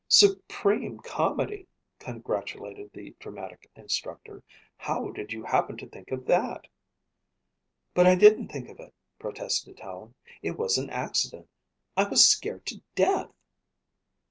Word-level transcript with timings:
"Supreme 0.07 0.97
comedy," 1.01 1.67
congratulated 1.99 2.91
the 2.91 3.15
dramatic 3.19 3.69
instructor. 3.75 4.41
"How 4.75 5.11
did 5.11 5.31
you 5.31 5.43
happen 5.43 5.77
to 5.77 5.87
think 5.87 6.09
of 6.09 6.25
that?" 6.25 6.65
"But 7.93 8.07
I 8.07 8.15
didn't 8.15 8.47
think 8.47 8.67
of 8.67 8.79
it," 8.79 8.95
protested 9.19 9.79
Helen. 9.79 10.15
"It 10.41 10.57
was 10.57 10.79
an 10.79 10.89
accident. 10.89 11.47
I 11.95 12.09
was 12.09 12.25
scared 12.25 12.65
to 12.65 12.81
death." 12.95 13.29